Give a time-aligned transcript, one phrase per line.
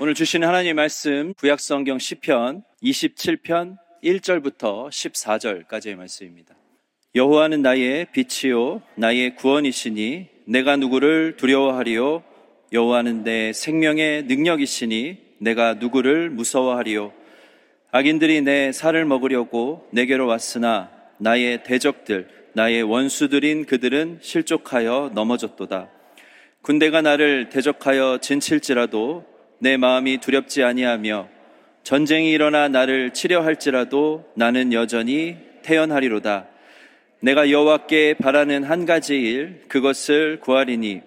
[0.00, 6.56] 오늘 주신 하나님의 말씀 구약 성경 시편 27편 1절부터 14절까지의 말씀입니다.
[7.14, 12.24] 여호와는 나의 빛이요 나의 구원이시니 내가 누구를 두려워하리요?
[12.72, 17.12] 여호와는 내 생명의 능력이시니 내가 누구를 무서워하리요?
[17.92, 25.88] 악인들이 내 살을 먹으려고 내게로 왔으나 나의 대적들 나의 원수들인 그들은 실족하여 넘어졌도다.
[26.62, 31.28] 군대가 나를 대적하여 진칠지라도 내 마음이 두렵지 아니하며
[31.82, 36.46] 전쟁이 일어나 나를 치려 할지라도 나는 여전히 태연하리로다.
[37.20, 41.02] 내가 여호와께 바라는 한 가지 일 그것을 구하리니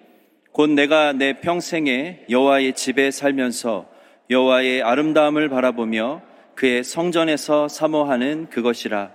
[0.52, 3.88] 곧 내가 내 평생에 여호와의 집에 살면서
[4.30, 6.22] 여호와의 아름다움을 바라보며
[6.54, 9.12] 그의 성전에서 사모하는 그것이라.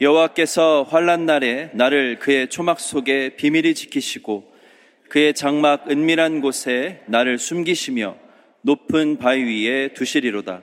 [0.00, 4.52] 여호와께서 환란 날에 나를 그의 초막 속에 비밀히 지키시고
[5.08, 8.25] 그의 장막 은밀한 곳에 나를 숨기시며
[8.66, 10.60] 높은 바위 위에 두시리로다.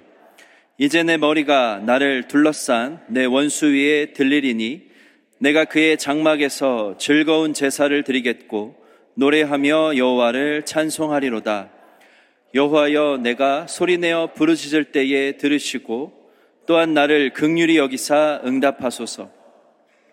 [0.77, 4.89] 이제 내 머리가 나를 둘러싼 내 원수 위에 들리리니
[5.39, 8.75] 내가 그의 장막에서 즐거운 제사를 드리겠고
[9.13, 11.71] 노래하며 여호와를 찬송하리로다.
[12.53, 16.11] 여호와여 내가 소리내어 부르짖을 때에 들으시고
[16.67, 19.31] 또한 나를 극률이 여기사 응답하소서.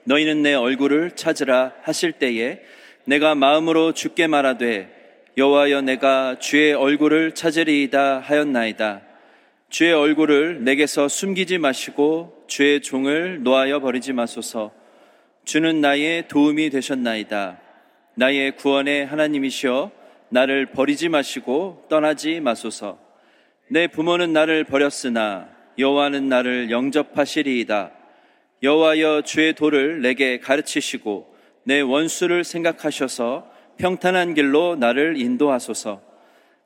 [0.05, 2.61] 너희는 내 얼굴을 찾으라 하실 때에
[3.05, 5.00] 내가 마음으로 죽게 말하되
[5.37, 9.03] 여호와여 내가 주의 얼굴을 찾으리이다 하였나이다.
[9.69, 14.73] 주의 얼굴을 내게서 숨기지 마시고 주의 종을 놓아여 버리지 마소서.
[15.45, 17.61] 주는 나의 도움이 되셨나이다.
[18.17, 19.93] 나의 구원의 하나님이시여
[20.31, 22.99] 나를 버리지 마시고 떠나지 마소서.
[23.69, 27.93] 내 부모는 나를 버렸으나 여호와는 나를 영접하시리이다.
[28.65, 31.35] 여호와여 주의 도를 내게 가르치시고
[31.65, 33.49] 내 원수를 생각하셔서
[33.81, 36.03] 평탄한 길로 나를 인도하소서.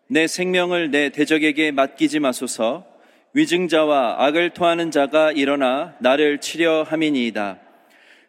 [0.09, 2.85] 내 생명을 내 대적에게 맡기지 마소서.
[3.35, 7.59] 위증자와 악을 토하는 자가 일어나 나를 치려 함이니이다.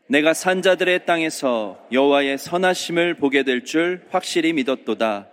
[0.07, 5.29] 내가 산자들의 땅에서 여호와의 선하심을 보게 될 줄 확실히 믿었도다.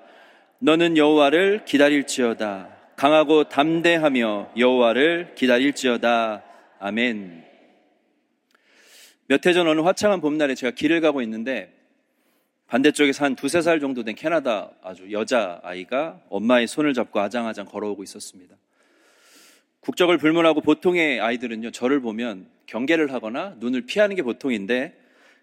[0.59, 2.69] 너는 여호와를 기다릴지어다.
[2.97, 6.43] 강하고 담대하며 여호와를 기다릴지어다.
[6.81, 7.45] 아멘.
[9.29, 11.72] 몇 해 전 어느 화창한 봄날에 제가 길을 가고 있는데
[12.73, 18.03] 반대쪽에서 한 두세 살 정도 된 캐나다 아주 여자 아이가 엄마의 손을 잡고 아장아장 걸어오고
[18.03, 18.57] 있었습니다.
[19.81, 24.99] 국적을 불문하고 보통의 아이들은요, 저를 보면 경계를 하거나 눈을 피하는 게 보통인데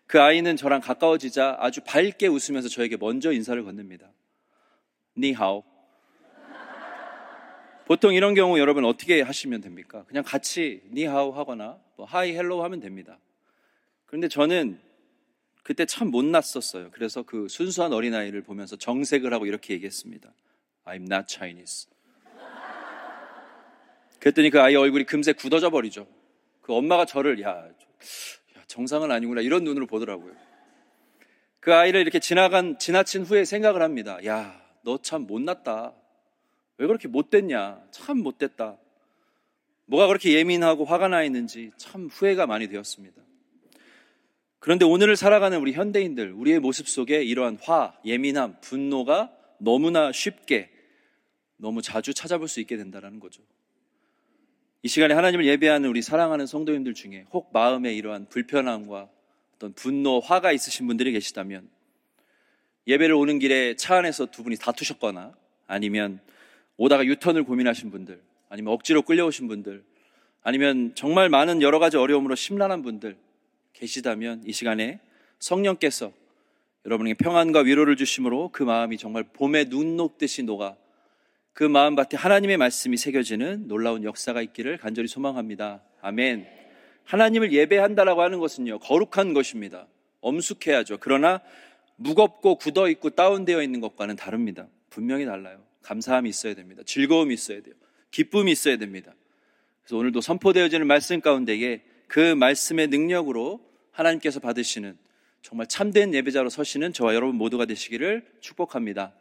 [0.07, 4.09] 그 아이는 저랑 가까워지자 아주 밝게 웃으면서 저에게 먼저 인사를 건넵니다.
[5.16, 5.63] 你好.
[7.85, 10.03] 보통 이런 경우 여러분 어떻게 하시면 됩니까?
[10.07, 13.19] 그냥 같이 你好 하거나 뭐 hi hello 하면 됩니다.
[14.07, 14.79] 그런데 저는
[15.69, 16.90] 그때 참 못났었어요.
[16.90, 20.34] 그래서 그 순수한 어린아이를 보면서 정색을 하고 이렇게 얘기했습니다.
[20.85, 21.88] I'm not Chinese.
[24.19, 26.08] 그랬더니 그 아이 얼굴이 금세 굳어져 버리죠.
[26.63, 27.69] 그 엄마가 저를, 야,
[28.66, 29.41] 정상은 아니구나.
[29.41, 30.34] 이런 눈으로 보더라고요.
[31.59, 34.18] 그 아이를 이렇게 지나간, 지나친 후에 생각을 합니다.
[34.25, 35.94] 야, 너 참 못났다.
[36.79, 37.79] 왜 그렇게 못됐냐?
[37.91, 38.79] 참 못됐다.
[39.85, 43.28] 뭐가 그렇게 예민하고 화가 나 있는지 참 후회가 많이 되었습니다.
[44.69, 50.69] 그런데 오늘을 살아가는 우리 현대인들, 우리의 모습 속에 이러한 화, 예민함, 분노가 너무나 쉽게,
[51.57, 53.41] 너무 자주 찾아볼 수 있게 된다는 거죠.
[54.84, 59.09] 이 시간에 하나님을 예배하는 우리 사랑하는 성도님들 중에 혹 마음에 이러한 불편함과
[59.56, 61.68] 어떤 분노, 화가 있으신 분들이 계시다면
[62.85, 65.34] 예배를 오는 길에 차 안에서 두 분이 다투셨거나
[65.66, 66.19] 아니면
[66.78, 69.84] 오다가 유턴을 고민하신 분들 아니면 억지로 끌려오신 분들
[70.44, 73.18] 아니면 정말 많은 여러 가지 어려움으로 심란한 분들
[73.74, 75.00] 계시다면 이 시간에
[75.40, 76.12] 성령께서
[76.85, 80.75] 여러분에게 평안과 위로를 주심으로 그 마음이 정말 봄에 눈 녹듯이 녹아
[81.53, 85.81] 그 마음밭에 하나님의 말씀이 새겨지는 놀라운 역사가 있기를 간절히 소망합니다.
[86.02, 86.47] 아멘.
[87.03, 89.88] 하나님을 예배한다라고 하는 것은요, 거룩한 것입니다.
[90.22, 91.00] 엄숙해야죠.
[91.02, 91.41] 그러나
[91.97, 94.68] 무겁고 굳어 있고 다운되어 있는 것과는 다릅니다.
[94.90, 95.62] 분명히 달라요.
[95.81, 96.82] 감사함이 있어야 됩니다.
[96.85, 97.76] 즐거움이 있어야 돼요.
[98.11, 99.14] 기쁨이 있어야 됩니다.
[99.82, 103.59] 그래서 오늘도 선포되어지는 말씀 가운데에 그 말씀의 능력으로
[103.91, 104.97] 하나님께서 받으시는
[105.41, 109.14] 정말 참된 예배자로 서시는 저와 여러분 모두가 되시기를 축복합니다.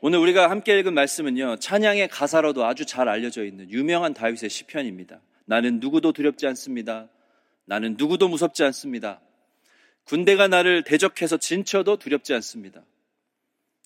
[0.00, 5.20] 오늘 우리가 함께 읽은 말씀은요, 찬양의 가사로도 아주 잘 알려져 있는 유명한 다윗의 시편입니다.
[5.44, 7.08] 나는 누구도 두렵지 않습니다.
[7.64, 9.20] 나는 누구도 무섭지 않습니다.
[10.04, 12.82] 군대가 나를 대적해서 진쳐도 두렵지 않습니다.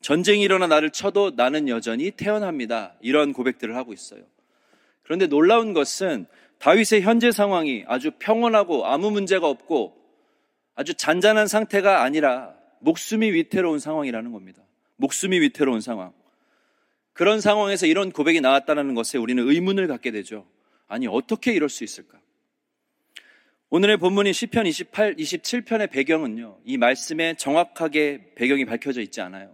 [0.03, 2.95] 전쟁이 일어나 나를 쳐도 나는 여전히 태어납니다.
[3.01, 4.23] 이런 고백들을 하고 있어요.
[5.03, 6.27] 그런데 놀라운 것은
[6.63, 9.97] 다윗의 현재 상황이 아주 평온하고 아무 문제가 없고
[10.77, 14.63] 아주 잔잔한 상태가 아니라 목숨이 위태로운 상황이라는 겁니다.
[14.95, 16.13] 목숨이 위태로운 상황.
[17.15, 20.47] 그런 상황에서 이런 고백이 나왔다는 것에 우리는 의문을 갖게 되죠.
[20.87, 22.21] 아니, 어떻게 이럴 수 있을까?
[23.71, 29.53] 오늘의 본문인 시편 28, 27편의 배경은요, 이 말씀에 정확하게 배경이 밝혀져 있지 않아요.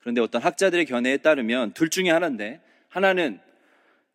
[0.00, 3.38] 그런데 어떤 학자들의 견해에 따르면 둘 중에 하나인데, 하나는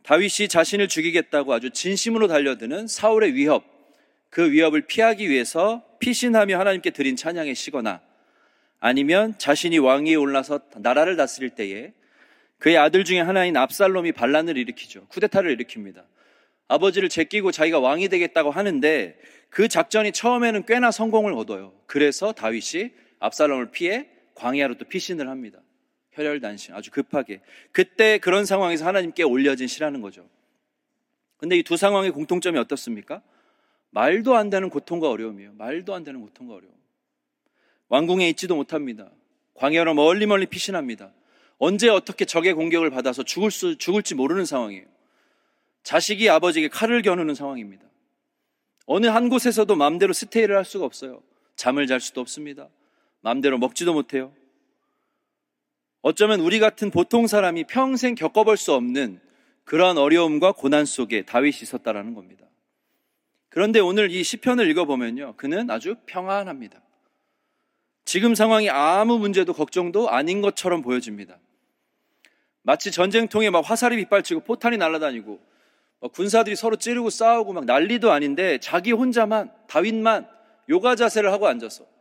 [0.04, 3.64] 다윗이 자신을 죽이겠다고 아주 진심으로 달려드는 사울의 위협,
[4.30, 8.02] 그 위협을 피하기 위해서 피신하며 하나님께 드린 찬양의 시거나
[8.80, 11.94] 아니면 자신이 왕위에 올라서 나라를 다스릴 때에
[12.58, 15.08] 그의 아들 중에 하나인 압살롬이 반란을 일으키죠.
[15.08, 16.04] 쿠데타를 일으킵니다.
[16.68, 19.18] 아버지를 제끼고 자기가 왕이 되겠다고 하는데
[19.50, 21.74] 그 작전이 처음에는 꽤나 성공을 거둬요.
[21.86, 25.60] 그래서 다윗이 압살롬을 피해 광야로 또 피신을 합니다.
[26.14, 27.42] 혈혈단신 아주 급하게.
[27.72, 30.28] 그때 그런 상황에서 하나님께 올려진 시라는 거죠.
[31.38, 33.22] 근데 이 두 상황의 공통점이 어떻습니까?
[33.90, 35.54] 말도 안 되는 고통과 어려움이에요.
[35.54, 36.74] 말도 안 되는 고통과 어려움.
[37.90, 39.12] 왕궁에 있지도 못합니다.
[39.56, 41.12] 광야로 멀리 멀리 피신합니다.
[41.60, 44.86] 언제 어떻게 적의 공격을 받아서 죽을 수, 죽을지 모르는 상황이에요.
[45.84, 47.84] 자식이 아버지에게 칼을 겨누는 상황입니다.
[48.86, 51.22] 어느 한 곳에서도 마음대로 스테이를 할 수가 없어요.
[51.56, 52.70] 잠을 잘 수도 없습니다.
[53.22, 54.34] 마음대로 먹지도 못해요.
[56.04, 59.22] 어쩌면 우리 같은 보통 사람이 평생 겪어볼 수 없는
[59.64, 62.46] 그러한 어려움과 고난 속에 다윗이 있었다라는 겁니다.
[63.48, 65.36] 그런데 오늘 이 시편을 읽어보면요.
[65.38, 66.82] 그는 아주 평안합니다.
[68.04, 71.40] 지금 상황이 아무 문제도 걱정도 아닌 것처럼 보여집니다.
[72.64, 75.40] 마치 전쟁통에 막 화살이 빗발치고 포탄이 날아다니고
[76.12, 80.28] 군사들이 서로 찌르고 싸우고 막 난리도 아닌데 자기 혼자만 다윗만
[80.68, 81.93] 요가 자세를 하고 앉아서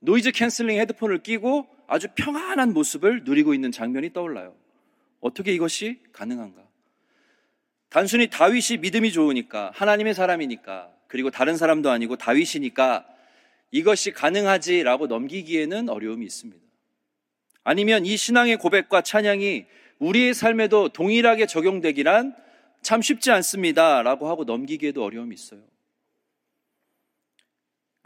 [0.00, 4.54] noise canceling 헤드폰을 끼고 아주 평안한 모습을 누리고 있는 장면이 떠올라요.
[5.20, 6.62] 어떻게 이것이 가능한가?
[7.88, 13.06] 단순히 다윗이 믿음이 좋으니까 하나님의 사람이니까 그리고 다른 사람도 아니고 다윗이니까
[13.70, 16.62] 이것이 가능하지라고 넘기기에는 어려움이 있습니다.
[17.64, 19.66] 아니면 이 신앙의 고백과 찬양이
[19.98, 22.36] 우리의 삶에도 동일하게 적용되기란
[22.82, 25.60] 참 쉽지 않습니다라고 하고 넘기기에도 어려움이 있어요.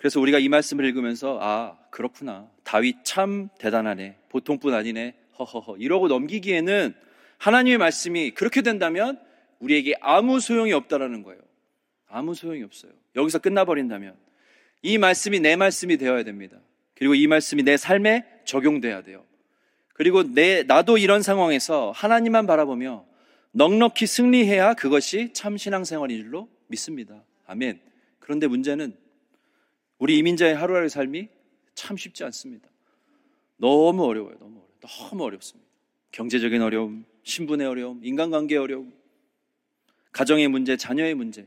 [0.01, 6.95] 그래서 우리가 이 말씀을 읽으면서 아 그렇구나 다윗 참 대단하네 보통뿐 아니네 허허허 이러고 넘기기에는
[7.37, 9.21] 하나님의 말씀이 그렇게 된다면
[9.59, 11.39] 우리에게 아무 소용이 없다라는 거예요.
[12.09, 12.93] 아무 소용이 없어요.
[13.15, 14.15] 여기서 끝나버린다면
[14.81, 16.57] 이 말씀이 내 말씀이 되어야 됩니다.
[16.95, 19.23] 그리고 이 말씀이 내 삶에 적용돼야 돼요.
[19.93, 23.05] 그리고 내 나도 이런 상황에서 하나님만 바라보며
[23.53, 27.23] 넉넉히 승리해야 그것이 참 신앙생활인 줄로 믿습니다.
[27.47, 27.81] 아멘.
[28.19, 28.95] 그런데 문제는
[30.01, 31.29] 우리 이민자의 하루하루 삶이
[31.75, 32.69] 참 쉽지 않습니다.
[33.59, 34.35] 너무 어려워요.
[34.41, 34.71] 너무 어려워요.
[34.81, 35.71] 너무 어렵습니다.
[36.11, 38.93] 경제적인 어려움, 신분의 어려움, 인간관계의 어려움,
[40.11, 41.47] 가정의 문제, 자녀의 문제.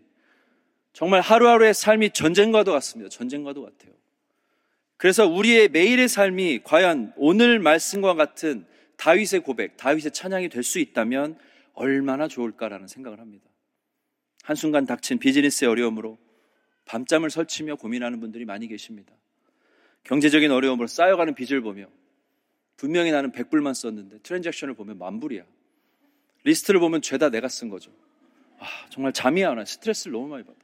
[0.94, 3.10] 정말 하루하루의 삶이 전쟁과도 같습니다.
[3.10, 3.92] 전쟁과도 같아요.
[4.98, 8.66] 그래서 우리의 매일의 삶이 과연 오늘 말씀과 같은
[8.98, 11.38] 다윗의 고백, 다윗의 찬양이 될 수 있다면
[11.74, 13.50] 얼마나 좋을까라는 생각을 합니다.
[14.44, 16.20] 한순간 닥친 비즈니스의 어려움으로
[16.86, 19.14] 밤잠을 설치며 고민하는 분들이 많이 계십니다.
[20.04, 21.88] 경제적인 어려움으로 쌓여가는 빚을 보며
[22.78, 25.44] 분명히 나는 100불만 썼는데 transaction을 보면 만불이야.
[26.44, 27.92] 리스트를 보면 죄다 내가 쓴 거죠.
[28.60, 29.66] 아, 정말 잠이 안 와.
[29.66, 30.58] 스트레스를 너무 많이 받아.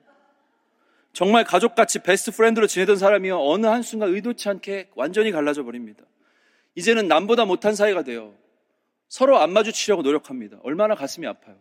[1.13, 3.39] 정말 가족같이 best friend로 지내던 사람이요.
[3.41, 6.03] 어느 한순간 의도치 않게 완전히 갈라져 버립니다.
[6.75, 8.35] 이제는 남보다 못한 사이가 돼요.
[9.07, 10.59] 서로 안 마주치려고 노력합니다.
[10.63, 11.57] 얼마나 가슴이 아파요.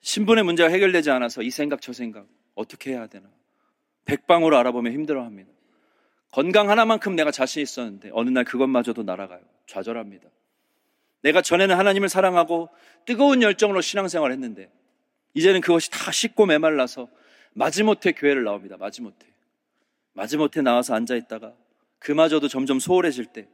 [0.00, 2.26] 신분의 문제가 해결되지 않아서 이 생각 저 생각
[2.56, 3.28] 어떻게 해야 되나.
[4.06, 5.52] 백방으로 알아보면 힘들어합니다.
[6.32, 9.40] 건강 하나만큼 내가 자신 있었는데 어느 날 그것마저도 날아가요.
[9.66, 10.28] 좌절합니다.
[11.22, 12.68] 내가 전에는 하나님을 사랑하고
[13.04, 14.70] 뜨거운 열정으로 신앙생활을 했는데
[15.34, 17.08] 이제는 그것이 다 식고 메말라서
[17.52, 18.76] 마지못해 교회를 나옵니다.
[18.76, 19.26] 마지못해.
[20.12, 21.54] 마지못해 나와서 앉아있다가
[21.98, 23.48] 그마저도 점점 소홀해질 때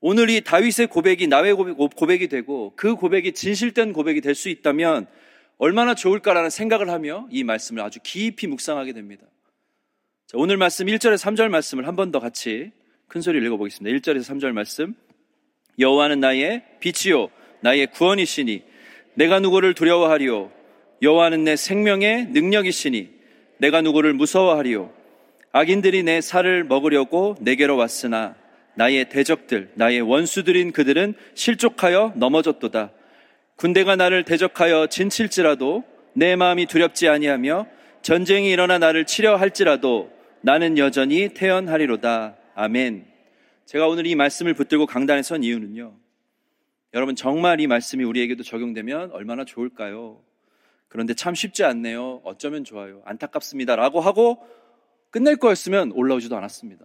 [0.00, 5.06] 오늘 이 다윗의 고백이 나의 고백이 되고 그 고백이 진실된 고백이 될 수 있다면
[5.62, 9.26] 얼마나 좋을까라는 생각을 하며 이 말씀을 아주 깊이 묵상하게 됩니다.
[10.26, 12.72] 자, 오늘 말씀 1절에 3절 말씀을 한 번 더 같이
[13.06, 13.96] 큰 소리를 읽어보겠습니다.
[13.96, 14.96] 1절에서 3절 말씀.
[15.78, 18.64] 여호와는 나의 빛이요 나의 구원이시니
[19.14, 20.50] 내가 누구를 두려워하리요
[21.00, 23.10] 여호와는 내 생명의 능력이시니
[23.58, 24.92] 내가 누구를 무서워하리요
[25.52, 28.34] 악인들이 내 살을 먹으려고 내게로 왔으나
[28.74, 32.90] 나의 대적들 나의 원수들인 그들은 실족하여 넘어졌도다
[33.62, 37.68] 군대가 나를 대적하여 진칠지라도 내 마음이 두렵지 아니하며
[38.02, 42.34] 전쟁이 일어나 나를 치려 할지라도 나는 여전히 태연하리로다.
[42.56, 43.06] 아멘.
[43.66, 45.96] 제가 오늘 이 말씀을 붙들고 강단에 선 이유는요.
[46.92, 50.20] 여러분 정말 이 말씀이 우리에게도 적용되면 얼마나 좋을까요?
[50.88, 52.20] 그런데 참 쉽지 않네요.
[52.24, 53.02] 어쩌면 좋아요.
[53.04, 53.76] 안타깝습니다.
[53.76, 54.44] 라고 하고
[55.10, 56.84] 끝낼 거였으면 올라오지도 않았습니다.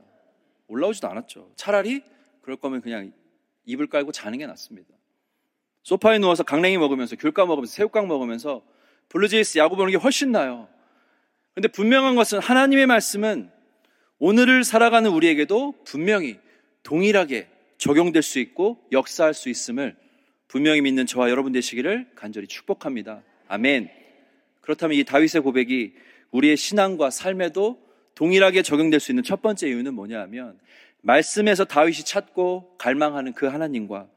[0.68, 1.54] 올라오지도 않았죠.
[1.56, 2.04] 차라리
[2.44, 3.14] 그럴 거면 그냥
[3.66, 4.97] 이불 깔고 자는 게 낫습니다.
[5.88, 8.62] 소파에 누워서 강냉이 먹으면서 귤까 먹으면서 새우깡 먹으면서
[9.08, 10.68] 블루제이스 야구 보는 게 훨씬 나아요.
[11.54, 13.50] 근데 분명한 것은 하나님의 말씀은
[14.20, 16.42] 오늘을 살아가는 우리에게도 분명히
[16.84, 19.96] 동일하게 적용될 수 있고 역사할 수 있음을
[20.50, 23.24] 분명히 믿는 저와 여러분 되시기를 간절히 축복합니다.
[23.48, 23.90] 아멘.
[24.60, 25.94] 그렇다면 이 다윗의 고백이
[26.32, 27.82] 우리의 신앙과 삶에도
[28.14, 30.60] 동일하게 적용될 수 있는 첫 번째 이유는 뭐냐 하면
[31.00, 34.10] 말씀에서 다윗이 찾고 갈망하는 그 하나님과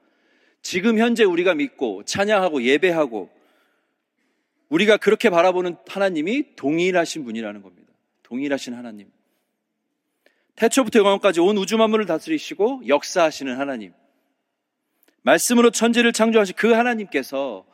[0.63, 3.31] 지금 현재 우리가 믿고 찬양하고 예배하고
[4.69, 7.93] 우리가 그렇게 바라보는 하나님이 동일하신 분이라는 겁니다.
[8.23, 9.11] 동일하신 하나님.
[10.55, 13.93] 태초부터 영원까지 온 우주 만물을 다스리시고 역사하시는 하나님.
[15.23, 17.67] 말씀으로 천지를 창조하신 그 하나님께서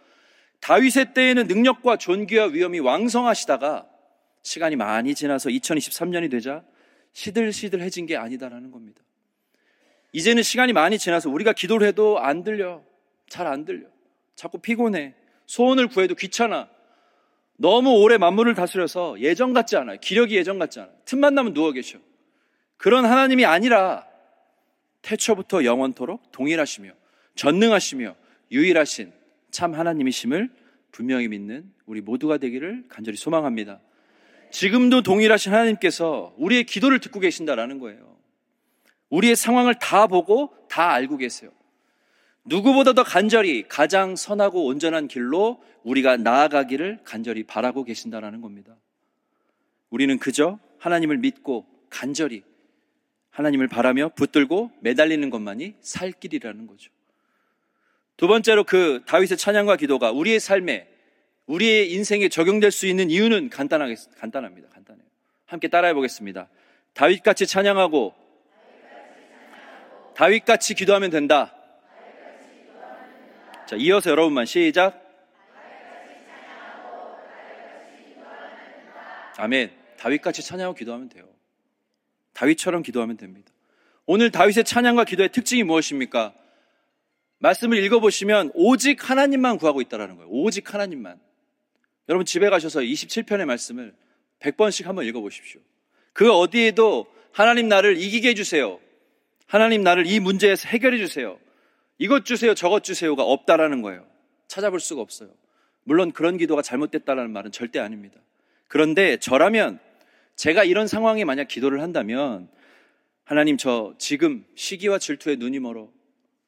[0.61, 3.87] 다윗의 때에는 능력과 존귀와 위엄이 왕성하시다가
[4.43, 6.64] 시간이 많이 지나서 2023년이 되자
[7.12, 9.02] 시들시들해진 게 아니다라는 겁니다.
[10.17, 12.83] 이제는 시간이 많이 지나서 우리가 기도를 해도 안 들려.
[13.29, 13.87] 잘 안 들려.
[14.35, 15.13] 자꾸 피곤해.
[15.45, 16.71] 소원을 구해도 귀찮아.
[17.59, 19.99] 너무 오래 만물을 다스려서 예전 같지 않아요.
[20.01, 20.95] 기력이 예전 같지 않아요.
[21.05, 21.99] 틈만 나면 누워 계셔.
[22.79, 24.07] 그런 하나님이 아니라
[25.03, 26.93] 태초부터 영원토록 동일하시며
[27.35, 28.17] 전능하시며
[28.53, 29.13] 유일하신
[29.51, 30.49] 참 하나님이심을
[30.93, 33.81] 분명히 믿는 우리 모두가 되기를 간절히 소망합니다.
[34.51, 38.16] 지금도 동일하신 하나님께서 우리의 기도를 듣고 계신다라는 거예요.
[39.11, 41.51] 우리의 상황을 다 보고 다 알고 계세요.
[42.45, 48.77] 누구보다 더 간절히 가장 선하고 온전한 길로 우리가 나아가기를 간절히 바라고 계신다라는 겁니다.
[49.91, 52.43] 우리는 그저 하나님을 믿고 간절히
[53.31, 56.91] 하나님을 바라며 붙들고 매달리는 것만이 살 길이라는 거죠.
[58.17, 60.89] 두 번째로 그 다윗의 찬양과 기도가 우리의 삶에
[61.47, 64.69] 우리의 인생에 적용될 수 있는 이유는 간단하게 간단합니다.
[64.71, 65.07] 간단해요.
[65.45, 66.49] 함께 따라해 보겠습니다.
[66.95, 68.15] 다윗같이 찬양하고
[70.17, 71.55] 다윗같이 기도하면 된다.
[73.69, 75.03] 자, 이어서 여러분만 시작.
[79.37, 79.71] 아멘.
[79.99, 81.29] 다윗같이 찬양하고 기도하면 돼요.
[82.33, 83.53] 다윗처럼 기도하면 됩니다.
[84.07, 86.33] 오늘 다윗의 찬양과 기도의 특징이 무엇입니까?
[87.39, 90.31] 말씀을 읽어보시면 오직 하나님만 구하고 있다는 거예요.
[90.31, 91.21] 오직 하나님만.
[92.09, 93.95] 여러분 집에 가셔서 27편의 말씀을
[94.41, 95.61] 100번씩 한번 읽어보십시오.
[96.15, 98.81] 그 어디에도 하나님 나를 이기게 해주세요.
[99.47, 101.38] 하나님 나를 이 문제에서 해결해 주세요.
[101.99, 104.07] 이것 주세요, 저것 주세요가 없다라는 거예요.
[104.49, 105.31] 찾아볼 수가 없어요.
[105.85, 108.21] 물론 그런 기도가 잘못됐다라는 말은 절대 아닙니다.
[108.69, 109.79] 그런데 저라면
[110.35, 112.49] 제가 이런 상황에 만약 기도를 한다면
[113.25, 115.88] 하나님 저 지금 시기와 질투에 눈이 멀어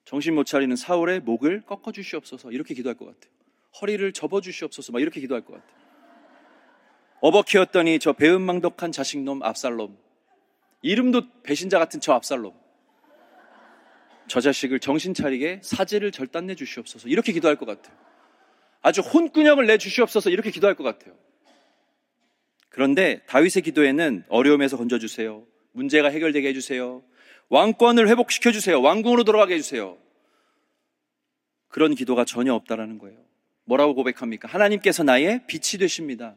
[0.05, 3.33] 정신 못 차리는 사울의 목을 꺾어 주시옵소서 이렇게 기도할 것 같아요.
[3.81, 5.79] 허리를 접어 주시옵소서 막 이렇게 기도할 것 같아요.
[7.21, 9.97] 어버 키웠더니 저 배은망덕한 자식놈 압살롬
[10.83, 12.53] 이름도 배신자 같은 저 압살롬
[14.29, 17.97] 저 자식을 정신 차리게 사지를 절단내 주시옵소서 이렇게 기도할 것 같아요.
[18.83, 21.15] 아주 혼꾸녕을 내 주시옵소서 이렇게 기도할 것 같아요.
[22.69, 25.45] 그런데 다윗의 기도에는 어려움에서 건져주세요.
[25.73, 27.03] 문제가 해결되게 해주세요.
[27.49, 28.81] 왕권을 회복시켜 주세요.
[28.81, 29.97] 왕궁으로 돌아가게 해주세요.
[31.69, 33.19] 그런 기도가 전혀 없다라는 거예요.
[33.65, 34.49] 뭐라고 고백합니까?
[34.49, 36.37] 하나님께서 나의 빛이 되십니다.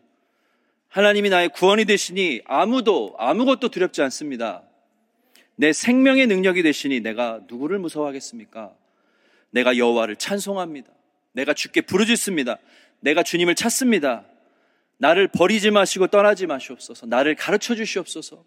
[0.88, 4.63] 하나님이 나의 구원이 되시니 아무도 아무것도 두렵지 않습니다.
[5.62, 8.74] 내 생명의 능력이 되시니 내가 누구를 무서워하겠습니까?
[9.51, 10.91] 내가 여호와를 찬송합니다.
[11.34, 12.58] 내가 주께 부르짖습니다.
[13.00, 14.25] 내가 주님을 찾습니다.
[14.98, 17.06] 나를 버리지 마시고 떠나지 마시옵소서.
[17.06, 18.44] 나를 가르쳐 주시옵소서.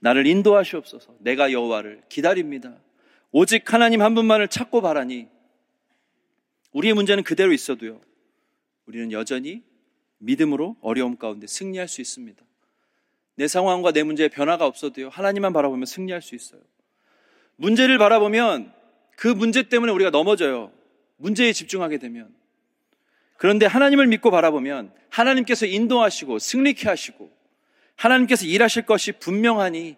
[0.00, 1.16] 나를 인도하시옵소서.
[1.18, 2.74] 내가 여호와를 기다립니다.
[3.32, 5.28] 오직 하나님 한 분만을 찾고 바라니
[6.72, 8.00] 우리의 문제는 그대로 있어도요.
[8.86, 9.62] 우리는 여전히
[10.16, 12.45] 믿음으로 어려움 가운데 승리할 수 있습니다.
[13.36, 15.08] 내 상황과 내 문제에 변화가 없어도요.
[15.10, 16.60] 하나님만 바라보면 승리할 수 있어요.
[17.56, 18.72] 문제를 바라보면
[19.16, 20.72] 그 문제 때문에 우리가 넘어져요.
[21.16, 22.34] 문제에 집중하게 되면.
[23.36, 27.30] 그런데 하나님을 믿고 바라보면 하나님께서 인도하시고 승리케 하시고
[27.96, 29.96] 하나님께서 일하실 것이 분명하니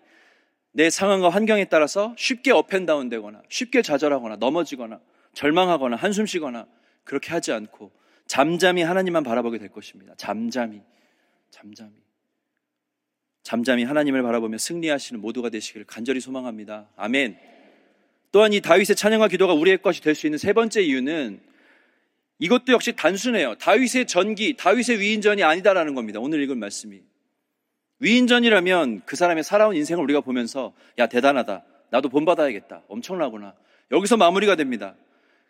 [0.73, 5.01] 내 상황과 환경에 따라서 쉽게 업앤다운 되거나 쉽게 좌절하거나 넘어지거나
[5.35, 6.67] 절망하거나 한숨 쉬거나
[7.05, 7.91] 그렇게 하지 않고
[8.27, 10.15] 잠잠히 하나님만 바라보게 될 것입니다.
[10.17, 10.83] 잠잠히.
[11.51, 12.08] 잠잠히.
[13.49, 16.87] 잠잠히 하나님을 바라보며 승리하시는 모두가 되시기를 간절히 소망합니다.
[16.97, 17.39] 아멘.
[18.31, 21.41] 또한 이 다윗의 찬양과 기도가 우리의 것이 될 수 있는 세 번째 이유는
[22.41, 23.55] 이것도 역시 단순해요.
[23.55, 26.21] 다윗의 전기, 다윗의 위인전이 아니다라는 겁니다.
[26.21, 27.01] 오늘 읽은 말씀이.
[28.01, 31.65] 위인전이라면 그 사람의 살아온 인생을 우리가 보면서 야 대단하다.
[31.89, 32.83] 나도 본받아야겠다.
[32.89, 33.55] 엄청나구나.
[33.93, 34.95] 여기서 마무리가 됩니다.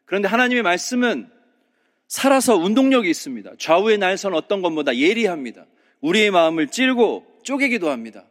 [0.04, 1.28] 그런데 하나님의 말씀은
[2.06, 3.54] 살아서 운동력이 있습니다.
[3.58, 5.66] 좌우의 날선 어떤 것보다 예리합니다.
[6.00, 8.26] 우리의 마음을 찔고 쪼개기도 합니다.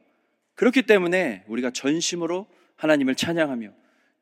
[0.53, 2.45] 그렇기 때문에 우리가 전심으로
[2.75, 3.73] 하나님을 찬양하며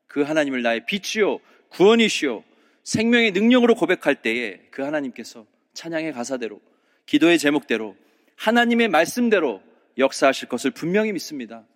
[0.06, 1.38] 그 하나님을 나의 빛이요,
[1.68, 2.42] 구원이시요,
[2.82, 6.62] 생명의 능력으로 고백할 때에 그 하나님께서 찬양의 가사대로
[7.04, 7.94] 기도의 제목대로
[8.36, 9.62] 하나님의 말씀대로
[9.98, 11.66] 역사하실 것을 분명히 믿습니다.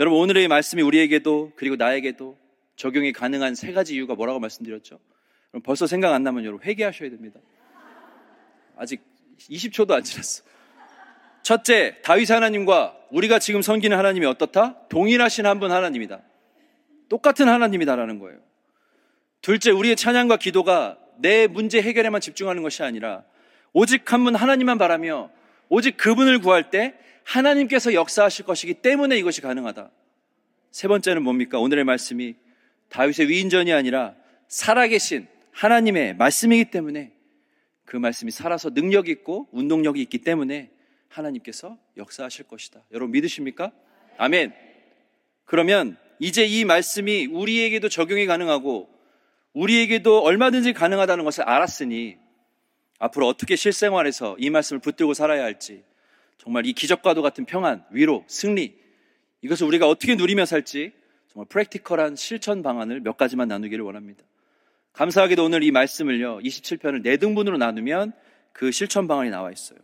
[0.00, 2.36] 여러분 오늘의 말씀이 우리에게도 그리고 나에게도
[2.74, 4.98] 적용이 가능한 세 가지 이유가 뭐라고 말씀드렸죠?
[5.62, 7.38] 벌써 생각 안 나면 여러분 회개하셔야 됩니다.
[8.76, 9.00] 아직
[9.38, 10.53] 20초도 안 지났어.
[11.44, 14.88] 첫째, 다윗 하나님과 우리가 지금 섬기는 하나님이 어떻다?
[14.88, 16.22] 동일하신 한 분 하나님이다.
[17.10, 18.38] 똑같은 하나님이다라는 거예요.
[19.42, 23.24] 둘째, 우리의 찬양과 기도가 내 문제 해결에만 집중하는 것이 아니라
[23.74, 25.30] 오직 한 분 하나님만 바라며
[25.68, 29.90] 오직 그분을 구할 때 하나님께서 역사하실 것이기 때문에 이것이 가능하다.
[30.70, 31.58] 세 번째는 뭡니까?
[31.58, 32.36] 오늘의 말씀이
[32.88, 34.14] 다윗의 위인전이 아니라
[34.48, 37.12] 살아계신 하나님의 말씀이기 때문에
[37.84, 40.70] 그 말씀이 살아서 능력 있고 운동력이 있기 때문에
[41.18, 42.82] 하나님께서 역사하실 것이다.
[42.92, 43.72] 여러분 믿으십니까?
[44.18, 44.52] 아멘.
[45.44, 48.88] 그러면 이제 이 말씀이 우리에게도 적용이 가능하고
[49.52, 52.16] 우리에게도 얼마든지 가능하다는 것을 알았으니
[52.98, 55.84] 앞으로 어떻게 실생활에서 이 말씀을 붙들고 살아야 할지
[56.38, 58.76] 정말 이 기적과도 같은 평안, 위로, 승리
[59.42, 60.92] 이것을 우리가 어떻게 누리며 살지
[61.28, 64.24] 정말 프랙티컬한 실천 방안을 몇 가지만 나누기를 원합니다.
[64.92, 68.12] 감사하게도 오늘 이 말씀을요, 27편을 네 등분으로 나누면
[68.52, 69.78] 그 실천 방안이 나와 있어요.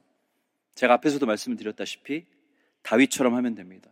[0.80, 2.24] 제가 앞에서도 말씀을 드렸다시피
[2.82, 3.90] 다윗처럼 하면 됩니다.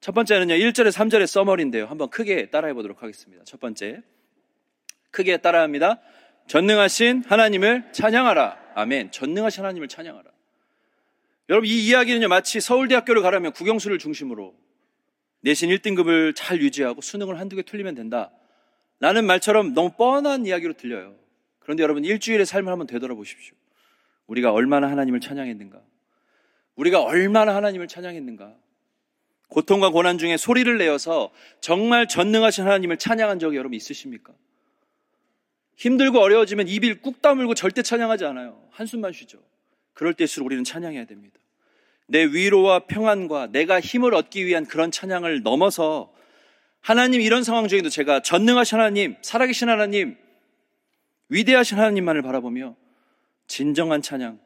[0.00, 1.84] 첫 번째는요, 1절에 3절의 써머리인데요.
[1.84, 3.44] 한번 크게 따라해 보도록 하겠습니다.
[3.44, 4.02] 첫 번째.
[5.10, 6.00] 크게 따라합니다.
[6.46, 8.72] 전능하신 하나님을 찬양하라.
[8.74, 9.10] 아멘.
[9.10, 10.30] 전능하신 하나님을 찬양하라.
[11.50, 14.54] 여러분, 이 이야기는요, 마치 서울대학교를 가려면 국영수를 중심으로
[15.42, 18.30] 내신 1등급을 잘 유지하고 수능을 한두 개 틀리면 된다.
[18.98, 21.16] 라는 말처럼 너무 뻔한 이야기로 들려요.
[21.58, 23.54] 그런데 여러분 일주일의 삶을 한번 되돌아보십시오.
[24.26, 25.82] 우리가 얼마나 하나님을 찬양했는가?
[26.76, 28.54] 우리가 얼마나 하나님을 찬양했는가?
[29.48, 34.32] 고통과 고난 중에 소리를 내어서 정말 전능하신 하나님을 찬양한 적이 여러분 있으십니까?
[35.76, 38.60] 힘들고 어려워지면 입을 꾹 다물고 절대 찬양하지 않아요.
[38.70, 39.38] 한숨만 쉬죠.
[39.92, 41.38] 그럴 때일수록 우리는 찬양해야 됩니다.
[42.06, 46.12] 내 위로와 평안과 내가 힘을 얻기 위한 그런 찬양을 넘어서
[46.80, 50.18] 하나님 이런 상황 중에도 제가 전능하신 하나님, 살아계신 하나님,
[51.28, 52.76] 위대하신 하나님만을 바라보며
[53.46, 54.38] 진정한 찬양,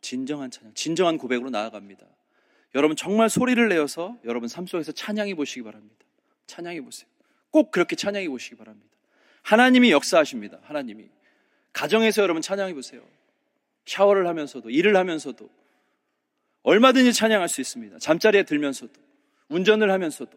[0.00, 2.06] 진정한 찬양, 진정한 고백으로 나아갑니다.
[2.74, 5.96] 여러분 정말 소리를 내어서 여러분 삶 속에서 찬양해 보시기 바랍니다.
[6.46, 7.08] 찬양해 보세요.
[7.50, 8.88] 꼭 그렇게 찬양해 보시기 바랍니다.
[9.42, 10.58] 하나님이 역사하십니다.
[10.62, 11.08] 하나님이.
[11.72, 13.02] 가정에서 여러분 찬양해 보세요.
[13.86, 15.48] 샤워를 하면서도, 일을 하면서도,
[16.62, 17.98] 얼마든지 찬양할 수 있습니다.
[17.98, 18.92] 잠자리에 들면서도,
[19.48, 20.36] 운전을 하면서도.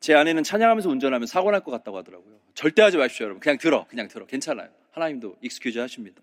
[0.00, 2.40] 제 아내는 찬양하면서 운전하면 사고 날 것 같다고 하더라고요.
[2.54, 3.40] 절대 하지 마십시오, 여러분.
[3.40, 4.26] 그냥 들어, 그냥 들어.
[4.26, 4.68] 괜찮아요.
[4.90, 6.20] 하나님도 excuse 하십니다.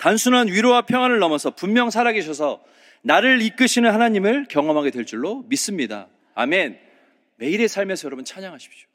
[0.00, 2.64] 단순한 위로와 평안을 넘어서 분명 살아계셔서
[3.02, 6.08] 나를 이끄시는 하나님을 경험하게 될 줄로 믿습니다.
[6.34, 6.78] 아멘.
[7.36, 8.88] 매일의 삶에서 여러분 찬양하십시오.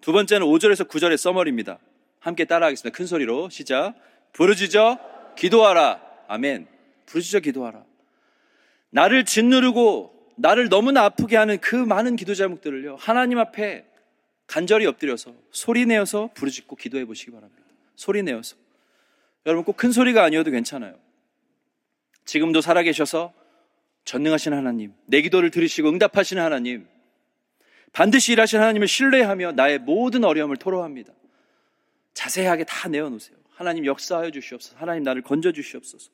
[0.00, 1.80] 두 번째는 5절에서 9절의 써머리입니다.
[2.20, 2.96] 함께 따라하겠습니다.
[2.96, 3.94] 큰 소리로 시작.
[4.32, 6.00] 부르짖어 기도하라.
[6.28, 6.68] 아멘.
[7.06, 7.84] 부르짖어 기도하라.
[8.90, 12.94] 나를 짓누르고 나를 너무나 아프게 하는 그 많은 기도 제목들을요.
[12.94, 13.86] 하나님 앞에
[14.46, 17.62] 간절히 엎드려서 소리 내어서 부르짖고 기도해 보시기 바랍니다.
[17.96, 18.61] 소리 내어서.
[19.46, 20.94] 여러분 꼭 큰 소리가 아니어도 괜찮아요.
[22.24, 23.32] 지금도 살아계셔서
[24.04, 26.86] 전능하신 하나님, 내 기도를 들으시고 응답하시는 하나님,
[27.92, 31.12] 반드시 일하시는 하나님을 신뢰하며 나의 모든 어려움을 토로합니다.
[32.14, 33.36] 자세하게 다 내어놓으세요.
[33.50, 34.76] 하나님 역사하여 주시옵소서.
[34.78, 36.10] 하나님 나를 건져 주시옵소서.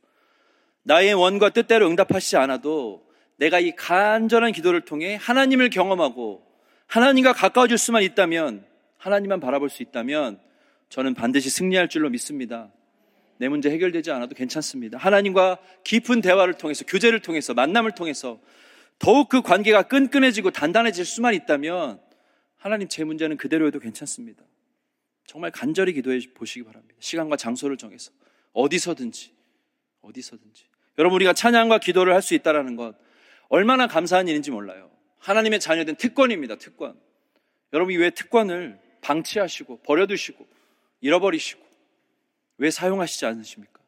[0.82, 6.44] 나의 원과 뜻대로 응답하시지 않아도 내가 이 간절한 기도를 통해 하나님을 경험하고
[6.86, 10.40] 하나님과 가까워질 수만 있다면 하나님만 바라볼 수 있다면
[10.88, 12.70] 저는 반드시 승리할 줄로 믿습니다.
[13.38, 14.98] 내 문제 해결되지 않아도 괜찮습니다.
[14.98, 18.40] 하나님과 깊은 대화를 통해서 교제를 통해서 만남을 통해서
[18.98, 22.00] 더욱 그 관계가 끈끈해지고 단단해질 수만 있다면
[22.56, 24.42] 하나님 제 문제는 그대로 해도 괜찮습니다.
[25.26, 26.94] 정말 간절히 기도해 보시기 바랍니다.
[26.98, 28.10] 시간과 장소를 정해서
[28.52, 29.32] 어디서든지
[30.00, 30.64] 어디서든지
[30.98, 32.96] 여러분 우리가 찬양과 기도를 할 수 있다라는 것
[33.48, 34.90] 얼마나 감사한 일인지 몰라요.
[35.18, 36.56] 하나님의 자녀된 특권입니다.
[36.56, 36.98] 특권.
[37.72, 40.46] 여러분이 왜 특권을 방치하시고 버려두시고
[41.00, 41.67] 잃어버리시고
[42.58, 43.80] 왜 사용하시지 않으십니까?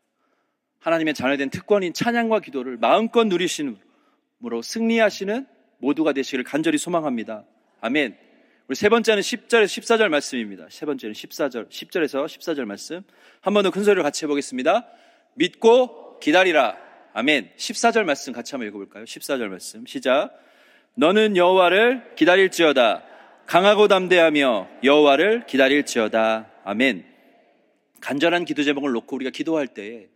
[0.80, 5.46] 하나님의 자녀된 특권인 찬양과 기도를 마음껏 누리시므로 승리하시는
[5.78, 7.44] 모두가 되시기를 간절히 소망합니다.
[7.80, 8.16] 아멘.
[8.68, 10.66] 우리 세 번째는 10절에서 14절 말씀입니다.
[10.70, 13.02] 세 번째는 14절, 10절에서 14절 말씀.
[13.40, 14.86] 한 번 더 큰 소리로 같이 해보겠습니다.
[15.34, 16.76] 믿고 기다리라.
[17.12, 17.50] 아멘.
[17.56, 19.04] 14절 말씀 같이 한번 읽어볼까요?
[19.04, 19.84] 14절 말씀.
[19.86, 20.30] 시작.
[20.94, 23.02] 너는 여호와를 기다릴지어다.
[23.46, 26.50] 강하고 담대하며 여호와를 기다릴지어다.
[26.64, 27.09] 아멘.
[28.00, 30.08] 간절한 기도 제목을 놓고 우리가 기도할 때에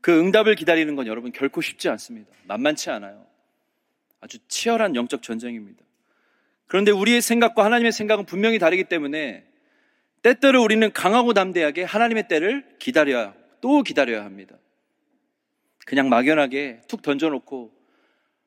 [0.00, 2.30] 그 응답을 기다리는 건 여러분 결코 쉽지 않습니다.
[2.44, 3.26] 만만치 않아요.
[4.20, 5.82] 아주 치열한 영적 전쟁입니다.
[6.66, 9.44] 그런데 우리의 생각과 하나님의 생각은 분명히 다르기 때문에
[10.22, 14.56] 때때로 우리는 강하고 담대하게 하나님의 때를 기다려야, 또 기다려야 합니다.
[15.86, 17.72] 그냥 막연하게 툭 던져놓고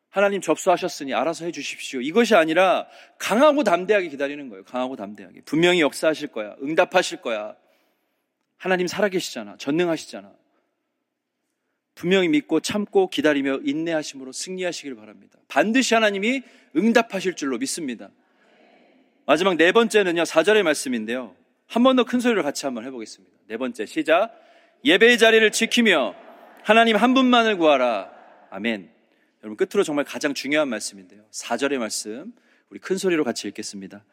[0.10, 2.00] 하나님 접수하셨으니 알아서 해 주십시오.
[2.00, 4.64] 이것이 아니라 강하고 담대하게 기다리는 거예요.
[4.64, 5.42] 강하고 담대하게.
[5.42, 6.56] 분명히 역사하실 거야.
[6.62, 7.56] 응답하실 거야.
[8.64, 9.58] 하나님 살아계시잖아.
[9.58, 10.32] 전능하시잖아.
[11.96, 15.38] 분명히 믿고 참고 기다리며 인내하심으로 승리하시길 바랍니다.
[15.50, 18.10] 반드시 하나님이 응답하실 줄로 믿습니다.
[19.26, 21.36] 마지막 네 번째는요, 4절의 말씀인데요.
[21.68, 23.38] 한 번 더 큰 소리로 같이 한번 해보겠습니다.
[23.48, 24.32] 네 번째, 시작.
[24.86, 26.16] 예배의 자리를 지키며
[26.64, 28.12] 하나님 한 분만을 구하라.
[28.50, 28.90] 아멘.
[29.44, 31.26] 여러분, 끝으로 정말 가장 중요한 말씀인데요.
[31.32, 32.32] 4절의 말씀,
[32.70, 34.06] 우리 큰 소리로 같이 읽겠습니다.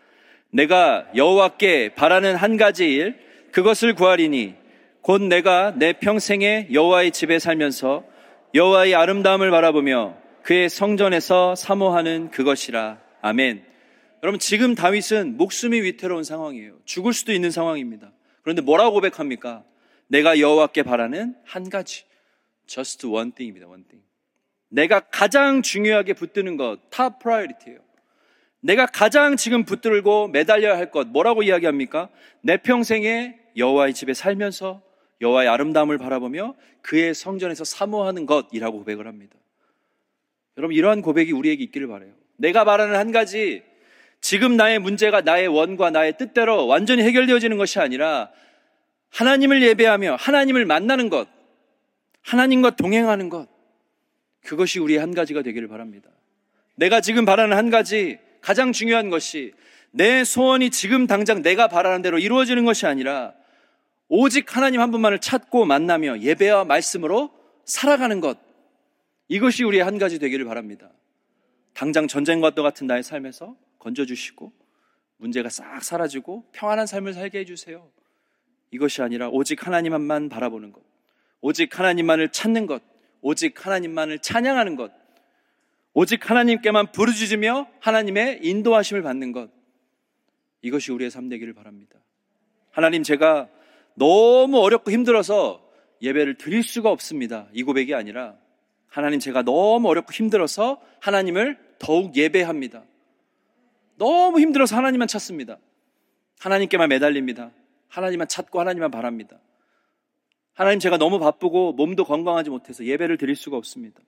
[0.51, 4.55] 내가 여호와께 바라는 한 가지 일, 그것을 구하리니
[5.03, 8.05] 곧 내가 내 평생에 여호와의 집에 살면서
[8.55, 13.01] 여호와의 아름다움을 바라보며 그의 성전에서 사모하는 그것이라.
[13.23, 13.65] 아멘.
[14.23, 16.79] 여러분 지금 다윗은 목숨이 위태로운 상황이에요.
[16.85, 18.13] 죽을 수도 있는 상황입니다.
[18.43, 19.65] 그런데 뭐라고 고백합니까?
[20.09, 22.05] 내가 여호와께 바라는 한 가지.
[22.67, 23.67] just one thing입니다.
[23.67, 24.05] one thing.
[24.69, 27.79] 내가 가장 중요하게 붙드는 것, top priority예요.
[28.61, 32.09] 내가 가장 지금 붙들고 매달려야 할 것, 뭐라고 이야기합니까?
[32.43, 34.83] 내 평생에 여호와의 집에 살면서
[35.21, 39.37] 여호와의 아름다움을 바라보며 그의 성전에서 사모하는 것이라고 고백을 합니다.
[40.57, 42.13] 여러분 이러한 고백이 우리에게 있기를 바래요.
[42.37, 43.63] 내가 말하는 한 가지
[44.21, 48.31] 지금 나의 문제가 나의 원과 나의 뜻대로 완전히 해결되어지는 것이 아니라
[49.11, 51.29] 하나님을 예배하며 하나님을 만나는 것,
[52.23, 53.49] 하나님과 동행하는 것,
[54.45, 56.11] 그것이 우리의 한 가지가 되기를 바랍니다.
[56.77, 59.53] 내가 지금 바라는 한 가지, 가장 중요한 것이
[59.91, 63.35] 내 소원이 지금 당장 내가 바라는 대로 이루어지는 것이 아니라
[64.09, 67.33] 오직 하나님 한 분만을 찾고 만나며 예배와 말씀으로
[67.65, 68.39] 살아가는 것.
[69.29, 70.91] 이것이 우리의 한 가지 되기를 바랍니다.
[71.75, 74.53] 당장 전쟁과 같은 나의 삶에서 건져주시고
[75.19, 77.89] 문제가 싹 사라지고 평안한 삶을 살게 해주세요.
[78.73, 80.83] 이것이 아니라 오직 하나님만 바라보는 것.
[81.41, 82.83] 오직 하나님만을 찾는 것.
[83.21, 84.93] 오직 하나님만을 찬양하는 것.
[85.93, 89.51] 오직 하나님께만 부르짖으며 하나님의 인도하심을 받는 것.
[90.63, 91.99] 이것이 우리의 삶 되기를 바랍니다.
[92.71, 93.49] 하나님 제가
[93.95, 95.67] 너무 어렵고 힘들어서
[96.03, 97.49] 예배를 드릴 수가 없습니다.
[97.53, 98.37] 이 고백이 아니라
[98.89, 102.85] 하나님 제가 너무 어렵고 힘들어서 하나님을 더욱 예배합니다.
[103.97, 105.59] 너무 힘들어서 하나님만 찾습니다.
[106.39, 107.51] 하나님께만 매달립니다.
[107.89, 109.39] 하나님만 찾고 하나님만 바랍니다.
[110.55, 114.01] 하나님 제가 너무 바쁘고 몸도 건강하지 못해서 예배를 드릴 수가 없습니다.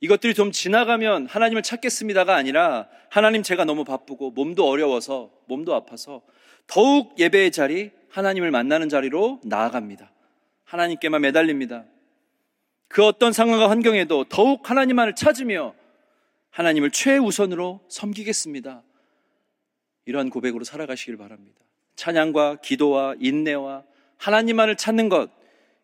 [0.00, 6.22] 이것들이 좀 지나가면 하나님을 찾겠습니다가 아니라 하나님 제가 너무 바쁘고 몸도 어려워서 몸도 아파서
[6.66, 10.12] 더욱 예배의 자리 하나님을 만나는 자리로 나아갑니다.
[10.64, 11.84] 하나님께만 매달립니다.
[12.88, 15.74] 그 어떤 상황과 환경에도 더욱 하나님만을 찾으며
[16.50, 18.82] 하나님을 최우선으로 섬기겠습니다.
[20.04, 21.58] 이러한 고백으로 살아가시길 바랍니다.
[21.96, 23.84] 찬양과 기도와 인내와
[24.18, 25.30] 하나님만을 찾는 것,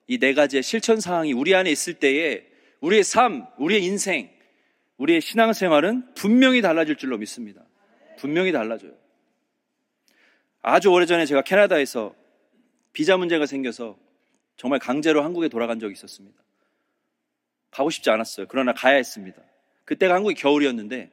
[0.07, 2.45] 이 네 가지의 실천 사항이 우리 안에 있을 때에
[2.81, 4.31] 우리의 삶, 우리의 인생,
[4.99, 7.63] 우리의 신앙생활은 분명히 달라질 줄로 믿습니다.
[8.19, 8.93] 분명히 달라져요.
[10.61, 12.15] 아주 오래전에 제가 캐나다에서
[12.93, 13.97] 비자 문제가 생겨서
[14.57, 16.43] 정말 강제로 한국에 돌아간 적이 있었습니다.
[17.71, 18.47] 가고 싶지 않았어요.
[18.49, 19.41] 그러나 가야 했습니다.
[19.85, 21.11] 그때가 한국이 겨울이었는데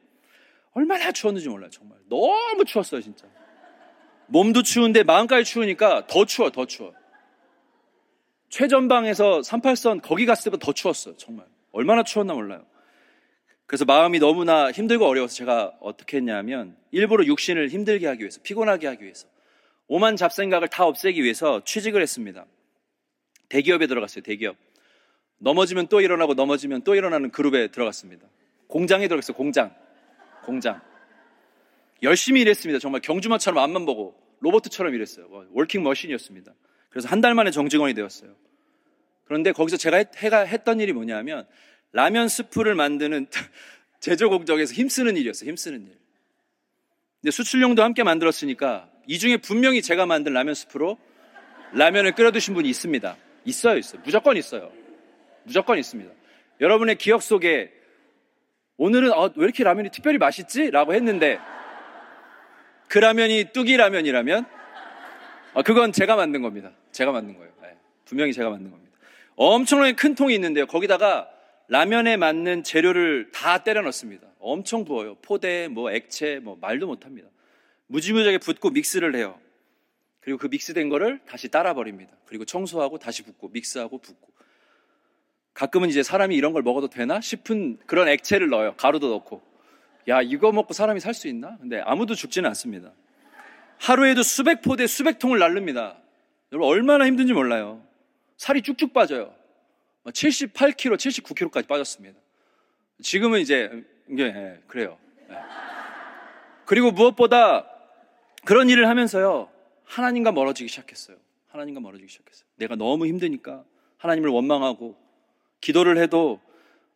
[0.72, 1.70] 얼마나 추웠는지 몰라요.
[1.70, 3.26] 정말 너무 추웠어요, 진짜.
[4.26, 6.92] 몸도 추운데 마음까지 추우니까 더 추워, 더 추워.
[8.48, 11.16] 최전방에서 38선 거기 갔을 때보다 더 추웠어요.
[11.16, 12.64] 정말 얼마나 추웠나 몰라요.
[13.66, 19.04] 그래서 마음이 너무나 힘들고 어려워서 제가 어떻게 했냐면 일부러 육신을 힘들게 하기 위해서 피곤하게 하기
[19.04, 19.26] 위해서
[19.86, 22.46] 오만 잡생각을 다 없애기 위해서 취직을 했습니다.
[23.50, 24.56] 대기업에 들어갔어요, 대기업.
[25.38, 28.26] 넘어지면 또 일어나고 넘어지면 또 일어나는 그룹에 들어갔습니다.
[28.68, 29.74] 공장에 들어갔어요, 공장.
[30.44, 30.80] 공장.
[32.02, 32.78] 열심히 일했습니다.
[32.78, 35.28] 정말 경주마처럼 앞만 보고 로버트처럼 일했어요.
[35.52, 36.52] 월킹 머신이었습니다.
[36.88, 38.34] 그래서 한 달 만에 정직원이 되었어요.
[39.26, 40.04] 그런데 거기서 제가
[40.46, 41.46] 했던 일이 뭐냐면
[41.92, 43.26] 라면 스프를 만드는
[44.00, 45.48] 제조 공정에서 힘쓰는 일이었어요.
[45.48, 45.98] 힘쓰는 일.
[47.20, 50.98] 근데 수출용도 함께 만들었으니까 이 중에 분명히 제가 만든 라면 스프로
[51.72, 53.16] 라면을 끓여 드신 분이 있습니다.
[53.44, 54.00] 있어요, 있어요.
[54.04, 54.70] 무조건 있어요.
[55.44, 56.12] 무조건 있습니다.
[56.60, 57.72] 여러분의 기억 속에
[58.76, 60.70] 오늘은 어, 왜 이렇게 라면이 특별히 맛있지?
[60.70, 61.38] 라고 했는데
[62.88, 64.46] 그 라면이 뚜기 라면이라면
[65.54, 66.72] 어, 그건 제가 만든 겁니다.
[66.92, 67.50] 제가 만든 거예요.
[67.62, 68.85] 네, 분명히 제가 만든 겁니다.
[69.36, 70.66] 엄청나게 큰 통이 있는데요.
[70.66, 71.28] 거기다가
[71.68, 74.26] 라면에 맞는 재료를 다 때려 넣습니다.
[74.38, 75.16] 엄청 부어요.
[75.16, 77.28] 포대, 뭐 액체, 뭐 말도 못 합니다.
[77.88, 79.38] 무지무지하게 붓고 믹스를 해요.
[80.20, 82.12] 그리고 그 믹스된 거를 다시 따라 버립니다.
[82.26, 84.28] 그리고 청소하고 다시 붓고 믹스하고 붓고.
[85.54, 88.74] 가끔은 이제 사람이 이런 걸 먹어도 되나 싶은 그런 액체를 넣어요.
[88.76, 89.42] 가루도 넣고.
[90.08, 91.56] 야, 이거 먹고 사람이 살 수 있나?
[91.58, 92.92] 근데 아무도 죽지는 않습니다.
[93.78, 95.98] 하루에도 수백 포대, 수백 통을 날릅니다.
[96.52, 97.85] 여러분, 얼마나 힘든지 몰라요.
[98.36, 99.34] 살이 쭉쭉 빠져요.
[100.04, 102.18] 78kg, 79kg까지 빠졌습니다.
[103.02, 103.84] 지금은 이제,
[104.16, 104.98] 예, 그래요.
[105.30, 105.34] 예.
[106.64, 107.68] 그리고 무엇보다
[108.44, 109.50] 그런 일을 하면서요,
[109.84, 111.16] 하나님과 멀어지기 시작했어요.
[111.48, 112.46] 하나님과 멀어지기 시작했어요.
[112.56, 113.64] 내가 너무 힘드니까
[113.98, 114.96] 하나님을 원망하고
[115.60, 116.40] 기도를 해도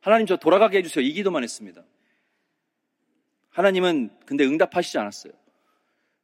[0.01, 1.05] 하나님 저 돌아가게 해주세요.
[1.05, 1.83] 이 기도만 했습니다.
[3.51, 5.33] 하나님은 근데 응답하시지 않았어요.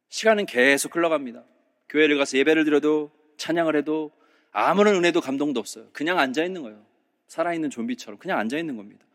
[0.09, 1.43] 시간은 계속 흘러갑니다.
[1.89, 4.11] 교회를 가서 예배를 드려도 찬양을 해도
[4.59, 5.87] 아무런 은혜도 감동도 없어요.
[5.93, 6.83] 그냥 앉아 있는 거예요.
[7.27, 9.05] 살아있는 좀비처럼 그냥 앉아 있는 겁니다.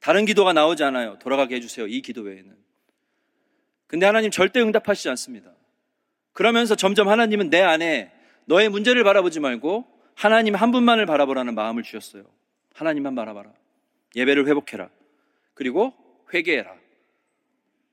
[0.00, 1.18] 다른 기도가 나오지 않아요.
[1.18, 1.88] 돌아가게 해주세요.
[1.88, 2.56] 이 기도 외에는.
[3.88, 5.50] 근데 하나님 절대 응답하시지 않습니다.
[6.32, 8.12] 그러면서 점점 하나님은 내 안에
[8.44, 12.24] 너의 문제를 바라보지 말고 하나님 한 분만을 바라보라는 마음을 주셨어요.
[12.74, 13.52] 하나님만 바라봐라.
[14.14, 14.88] 예배를 회복해라.
[15.54, 15.92] 그리고
[16.32, 16.76] 회개해라.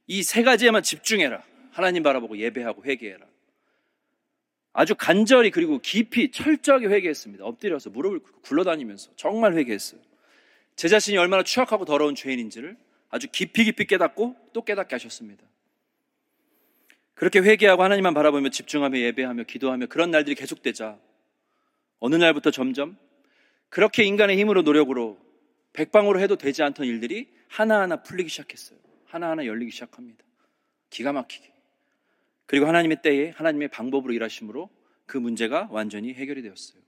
[0.05, 1.43] 이 세 가지에만 집중해라.
[1.71, 3.25] 하나님 바라보고 예배하고 회개해라.
[4.73, 7.43] 아주 간절히 그리고 깊이 철저하게 회개했습니다.
[7.43, 9.99] 엎드려서 무릎을 굴러다니면서 정말 회개했어요.
[10.75, 12.77] 제 자신이 얼마나 추악하고 더러운 죄인인지를
[13.09, 15.43] 아주 깊이 깊이 깨닫고 또 깨닫게 하셨습니다.
[17.15, 20.97] 그렇게 회개하고 하나님만 바라보며 집중하며 예배하며 기도하며 그런 날들이 계속되자
[21.99, 22.97] 어느 날부터 점점
[23.67, 25.19] 그렇게 인간의 힘으로 노력으로
[25.73, 28.79] 백방으로 해도 되지 않던 일들이 하나하나 풀리기 시작했어요.
[29.05, 30.23] 하나하나 열리기 시작합니다.
[30.89, 31.58] 기가 막히게.
[32.49, 34.71] 그리고 하나님의 때에 하나님의 방법으로 일하심으로
[35.05, 36.81] 그 문제가 완전히 해결이 되었어요.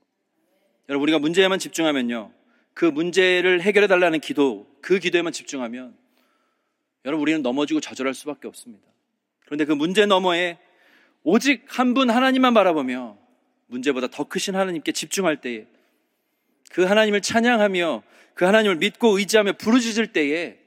[0.89, 2.34] 여러분, 우리가 문제에만 집중하면요.
[2.74, 5.95] 그 문제를 해결해 달라는 기도, 그 기도에만 집중하면
[7.06, 8.84] 여러분, 우리는 넘어지고 좌절할 수밖에 없습니다.
[9.45, 10.58] 그런데 그 문제 너머에
[11.21, 13.19] 오직 한 분 하나님만 바라보며
[13.67, 15.67] 문제보다 더 크신 하나님께 집중할 때에
[16.71, 18.02] 그 하나님을 찬양하며
[18.34, 20.58] 그 하나님을 믿고 의지하며 부르짖을 때에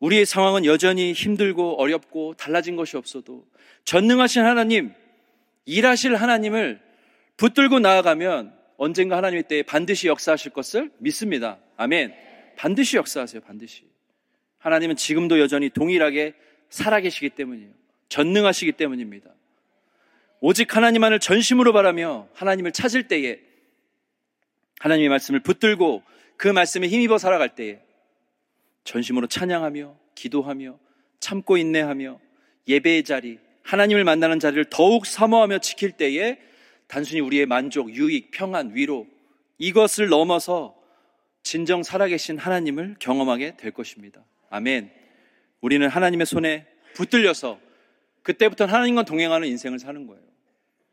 [0.00, 3.44] 우리의 상황은 여전히 힘들고 어렵고 달라진 것이 없어도
[3.84, 4.92] 전능하신 하나님,
[5.64, 6.80] 일하실 하나님을
[7.36, 11.58] 붙들고 나아가면 언젠가 하나님의 때에 반드시 역사하실 것을 믿습니다.
[11.76, 12.14] 아멘.
[12.56, 13.84] 반드시 역사하세요, 반드시.
[14.58, 16.34] 하나님은 지금도 여전히 동일하게
[16.70, 17.70] 살아계시기 때문이에요.
[18.08, 19.30] 전능하시기 때문입니다.
[20.40, 23.40] 오직 하나님만을 전심으로 바라며 하나님을 찾을 때에
[24.80, 26.02] 하나님의 말씀을 붙들고
[26.36, 27.80] 그 말씀에 힘입어 살아갈 때에
[28.84, 30.78] 전심으로 찬양하며 기도하며
[31.20, 32.20] 참고 인내하며
[32.68, 36.38] 예배의 자리, 하나님을 만나는 자리를 더욱 사모하며 지킬 때에
[36.86, 39.06] 단순히 우리의 만족, 유익, 평안, 위로
[39.58, 40.74] 이것을 넘어서
[41.42, 44.24] 진정 살아계신 하나님을 경험하게 될 것입니다.
[44.50, 44.90] 아멘.
[45.60, 47.60] 우리는 하나님의 손에 붙들려서
[48.22, 50.22] 그때부터는 하나님과 동행하는 인생을 사는 거예요.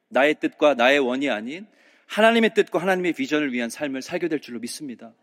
[0.09, 1.65] 나의 뜻과 나의 원이 아닌
[2.07, 5.13] 하나님의 뜻과 하나님의 비전을 위한 삶을 살게 될 줄로 믿습니다.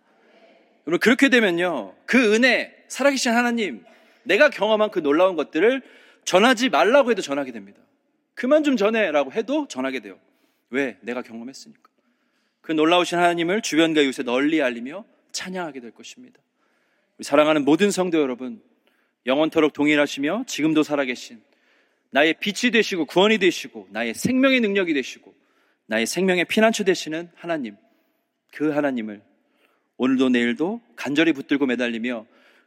[0.86, 1.94] 여러분, 그렇게 되면요.
[2.06, 3.84] 그 은혜, 살아계신 하나님,
[4.24, 5.82] 내가 경험한 그 놀라운 것들을
[6.24, 7.80] 전하지 말라고 해도 전하게 됩니다.
[8.34, 10.18] 그만 좀 전해라고 해도 전하게 돼요.
[10.70, 10.96] 왜?
[11.02, 11.90] 내가 경험했으니까.
[12.60, 16.40] 그 놀라우신 하나님을 주변과 이웃에 널리 알리며 찬양하게 될 것입니다.
[17.18, 18.62] 우리 사랑하는 모든 성도 여러분,
[19.26, 21.42] 영원토록 동일하시며 지금도 살아계신
[22.10, 25.34] 나의 빛이 되시고 구원이 되시고 나의 생명의 능력이 되시고
[25.86, 27.76] 나의 생명의 피난처 되시는 하나님,
[28.52, 29.22] 그 하나님을
[30.02, 32.26] 오늘도 내일도 간절히 붙들고 매달리며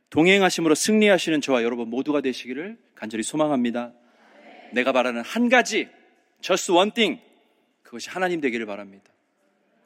[0.09, 3.91] 동행하심으로 승리하시는 저와 여러분 모두가 되시기를 간절히 소망합니다.
[4.71, 5.89] 내가 바라는 한 가지,
[6.39, 7.21] just one thing,
[7.83, 9.11] 그것이 하나님 되기를 바랍니다.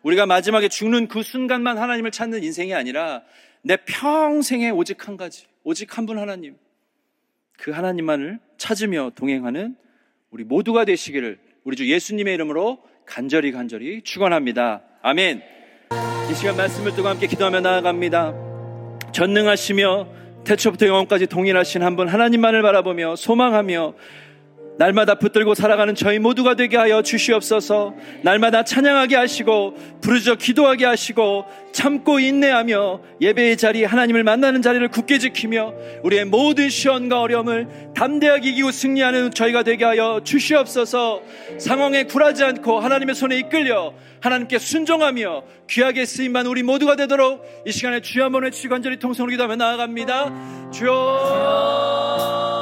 [0.03, 3.23] 우리가 마지막에 죽는 그 순간만 하나님을 찾는 인생이 아니라
[3.63, 6.55] 내 평생에 오직 한 가지, 오직 한 분 하나님,
[7.57, 9.75] 그 하나님만을 찾으며 동행하는
[10.29, 14.83] 우리 모두가 되시기를 우리 주 예수님의 이름으로 간절히 간절히 축원합니다.
[15.01, 15.58] 아멘.
[16.29, 18.33] 이 시간 말씀을 뜨고 함께 기도하며 나아갑니다.
[19.11, 20.07] 전능하시며
[20.45, 23.93] 태초부터 영원까지 동일하신 한 분 하나님만을 바라보며 소망하며
[24.79, 27.95] 날마다 붙들고 살아가는 저희 모두가 되게 하여 주시옵소서.
[28.23, 35.73] 날마다 찬양하게 하시고 부르짖어 기도하게 하시고 참고 인내하며 예배의 자리 하나님을 만나는 자리를 굳게 지키며
[36.03, 41.23] 우리의 모든 시련과 어려움을 담대하게 이기고 승리하는 저희가 되게 하여 주시옵소서.
[41.57, 47.99] 상황에 굴하지 않고 하나님의 손에 이끌려 하나님께 순종하며 귀하게 쓰임만 우리 모두가 되도록 이 시간에
[47.99, 50.71] 주여 한번 외치고 간절히 통성으로 기도하며 나아갑니다.
[50.71, 52.58] 주여